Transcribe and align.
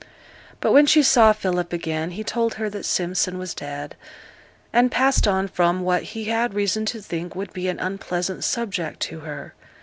But 0.61 0.71
when 0.71 0.87
she 0.87 1.03
saw 1.03 1.31
Philip 1.31 1.71
again 1.71 2.09
he 2.09 2.23
told 2.23 2.55
her 2.55 2.71
that 2.71 2.85
Simpson 2.85 3.37
was 3.37 3.53
dead; 3.53 3.95
and 4.73 4.91
passed 4.91 5.27
on 5.27 5.47
from 5.47 5.81
what 5.81 6.01
he 6.17 6.23
had 6.23 6.55
reason 6.55 6.87
to 6.87 7.01
think 7.03 7.35
would 7.35 7.53
be 7.53 7.67
an 7.67 7.77
unpleasant 7.79 8.43
subject 8.43 8.99
to 9.01 9.19
her. 9.19 9.53